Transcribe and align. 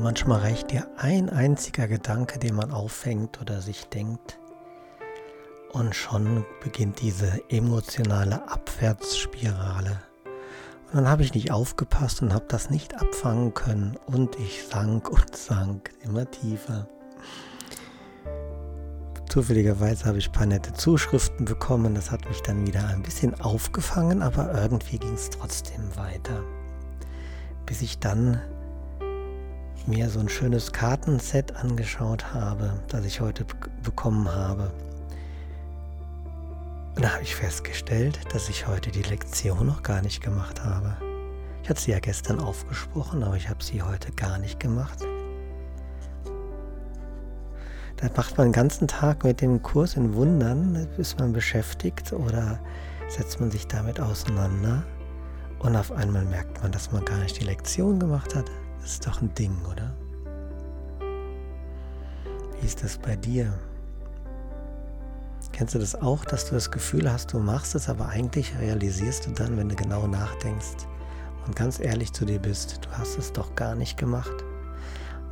manchmal 0.00 0.40
reicht 0.40 0.72
dir 0.72 0.86
ein 0.96 1.30
einziger 1.30 1.88
Gedanke, 1.88 2.38
den 2.38 2.54
man 2.54 2.72
auffängt 2.72 3.40
oder 3.40 3.60
sich 3.60 3.86
denkt. 3.88 4.38
Und 5.72 5.94
schon 5.94 6.44
beginnt 6.62 7.00
diese 7.00 7.42
emotionale 7.50 8.48
Abwärtsspirale. 8.48 10.00
Und 10.86 10.94
dann 10.94 11.08
habe 11.08 11.22
ich 11.22 11.34
nicht 11.34 11.50
aufgepasst 11.50 12.22
und 12.22 12.32
habe 12.32 12.46
das 12.48 12.70
nicht 12.70 12.94
abfangen 13.00 13.54
können. 13.54 13.96
Und 14.06 14.38
ich 14.38 14.66
sank 14.66 15.10
und 15.10 15.36
sank 15.36 15.90
immer 16.02 16.30
tiefer. 16.30 16.88
Zufälligerweise 19.28 20.06
habe 20.06 20.18
ich 20.18 20.28
ein 20.28 20.32
paar 20.32 20.46
nette 20.46 20.72
Zuschriften 20.72 21.44
bekommen. 21.44 21.94
Das 21.94 22.10
hat 22.10 22.26
mich 22.28 22.40
dann 22.42 22.66
wieder 22.66 22.86
ein 22.86 23.02
bisschen 23.02 23.38
aufgefangen, 23.40 24.22
aber 24.22 24.54
irgendwie 24.54 24.98
ging 24.98 25.14
es 25.14 25.28
trotzdem 25.30 25.94
weiter. 25.96 26.42
Bis 27.66 27.82
ich 27.82 27.98
dann 27.98 28.40
mir 29.86 30.08
so 30.10 30.20
ein 30.20 30.28
schönes 30.28 30.72
Kartenset 30.72 31.56
angeschaut 31.56 32.34
habe, 32.34 32.80
das 32.88 33.04
ich 33.04 33.20
heute 33.20 33.46
bekommen 33.82 34.28
habe. 34.28 34.72
Und 36.96 37.04
da 37.04 37.12
habe 37.12 37.22
ich 37.22 37.36
festgestellt, 37.36 38.18
dass 38.32 38.48
ich 38.48 38.66
heute 38.66 38.90
die 38.90 39.02
Lektion 39.02 39.66
noch 39.66 39.82
gar 39.82 40.02
nicht 40.02 40.22
gemacht 40.22 40.64
habe. 40.64 40.96
Ich 41.62 41.70
hatte 41.70 41.80
sie 41.80 41.90
ja 41.90 41.98
gestern 41.98 42.40
aufgesprochen, 42.40 43.22
aber 43.22 43.36
ich 43.36 43.48
habe 43.48 43.62
sie 43.62 43.82
heute 43.82 44.12
gar 44.12 44.38
nicht 44.38 44.58
gemacht. 44.58 45.00
Da 47.96 48.08
macht 48.16 48.36
man 48.36 48.48
den 48.48 48.52
ganzen 48.52 48.88
Tag 48.88 49.24
mit 49.24 49.40
dem 49.40 49.62
Kurs 49.62 49.94
in 49.94 50.14
Wundern, 50.14 50.86
ist 50.98 51.18
man 51.18 51.32
beschäftigt 51.32 52.12
oder 52.12 52.58
setzt 53.08 53.40
man 53.40 53.50
sich 53.50 53.66
damit 53.66 54.00
auseinander 54.00 54.82
und 55.60 55.76
auf 55.76 55.92
einmal 55.92 56.24
merkt 56.24 56.62
man, 56.62 56.72
dass 56.72 56.92
man 56.92 57.04
gar 57.04 57.18
nicht 57.18 57.40
die 57.40 57.44
Lektion 57.44 57.98
gemacht 57.98 58.34
hat. 58.34 58.50
Ist 58.86 59.04
doch 59.04 59.20
ein 59.20 59.34
Ding, 59.34 59.56
oder? 59.68 59.92
Wie 62.60 62.66
ist 62.66 62.84
das 62.84 62.96
bei 62.96 63.16
dir? 63.16 63.52
Kennst 65.50 65.74
du 65.74 65.80
das 65.80 65.96
auch, 65.96 66.24
dass 66.24 66.46
du 66.48 66.54
das 66.54 66.70
Gefühl 66.70 67.10
hast, 67.10 67.32
du 67.32 67.40
machst 67.40 67.74
es, 67.74 67.88
aber 67.88 68.06
eigentlich 68.08 68.56
realisierst 68.60 69.26
du 69.26 69.32
dann, 69.32 69.56
wenn 69.56 69.68
du 69.68 69.74
genau 69.74 70.06
nachdenkst 70.06 70.86
und 71.46 71.56
ganz 71.56 71.80
ehrlich 71.80 72.12
zu 72.12 72.24
dir 72.24 72.38
bist, 72.38 72.78
du 72.84 72.90
hast 72.96 73.18
es 73.18 73.32
doch 73.32 73.56
gar 73.56 73.74
nicht 73.74 73.98
gemacht? 73.98 74.44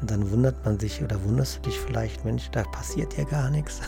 Und 0.00 0.12
dann 0.12 0.30
wundert 0.30 0.64
man 0.64 0.78
sich 0.78 1.02
oder 1.02 1.20
wunderst 1.24 1.56
du 1.56 1.62
dich 1.62 1.80
vielleicht, 1.80 2.24
Mensch, 2.24 2.50
da 2.52 2.62
passiert 2.62 3.18
ja 3.18 3.24
gar 3.24 3.50
nichts. 3.50 3.80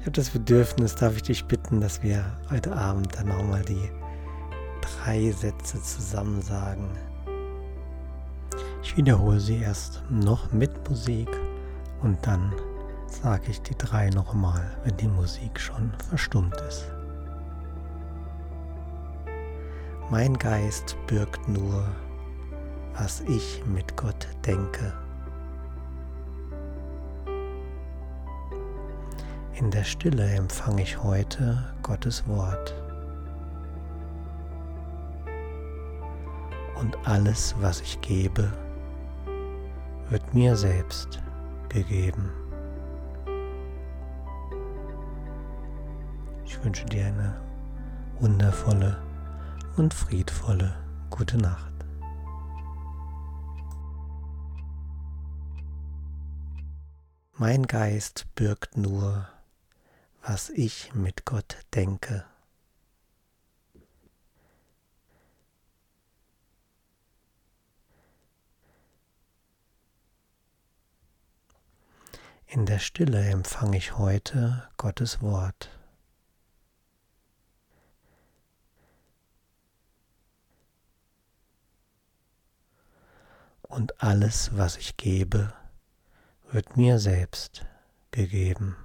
Ich 0.00 0.06
habe 0.06 0.12
das 0.12 0.30
Bedürfnis, 0.30 0.94
darf 0.94 1.14
ich 1.16 1.22
dich 1.22 1.44
bitten, 1.44 1.82
dass 1.82 2.02
wir 2.02 2.24
heute 2.48 2.74
Abend 2.74 3.14
dann 3.14 3.28
nochmal 3.28 3.62
die 3.62 3.90
drei 5.02 5.30
Sätze 5.32 5.82
zusammen 5.82 6.40
sagen. 6.42 6.88
Ich 8.82 8.96
wiederhole 8.96 9.40
sie 9.40 9.58
erst 9.58 10.02
noch 10.10 10.52
mit 10.52 10.88
Musik 10.88 11.28
und 12.02 12.24
dann 12.26 12.52
sage 13.06 13.50
ich 13.50 13.60
die 13.62 13.76
drei 13.76 14.10
nochmal, 14.10 14.76
wenn 14.84 14.96
die 14.96 15.08
Musik 15.08 15.58
schon 15.58 15.92
verstummt 16.08 16.56
ist. 16.68 16.86
Mein 20.10 20.36
Geist 20.38 20.96
birgt 21.06 21.48
nur, 21.48 21.84
was 22.94 23.22
ich 23.22 23.62
mit 23.66 23.96
Gott 23.96 24.28
denke. 24.46 24.92
In 29.54 29.70
der 29.70 29.84
Stille 29.84 30.30
empfange 30.34 30.82
ich 30.82 31.02
heute 31.02 31.72
Gottes 31.82 32.26
Wort. 32.28 32.74
Und 36.82 36.98
alles, 37.06 37.54
was 37.60 37.80
ich 37.80 38.00
gebe, 38.00 38.52
wird 40.08 40.34
mir 40.34 40.56
selbst 40.56 41.22
gegeben. 41.68 42.32
Ich 46.44 46.62
wünsche 46.64 46.84
dir 46.86 47.06
eine 47.06 47.40
wundervolle 48.18 49.00
und 49.76 49.94
friedvolle 49.94 50.74
gute 51.08 51.38
Nacht. 51.38 51.72
Mein 57.38 57.68
Geist 57.68 58.26
birgt 58.34 58.76
nur, 58.76 59.28
was 60.26 60.50
ich 60.50 60.92
mit 60.94 61.24
Gott 61.26 61.58
denke. 61.74 62.24
In 72.54 72.66
der 72.66 72.80
Stille 72.80 73.30
empfange 73.30 73.78
ich 73.78 73.96
heute 73.96 74.68
Gottes 74.76 75.22
Wort. 75.22 75.70
Und 83.62 84.02
alles, 84.02 84.54
was 84.54 84.76
ich 84.76 84.98
gebe, 84.98 85.54
wird 86.50 86.76
mir 86.76 86.98
selbst 86.98 87.64
gegeben. 88.10 88.76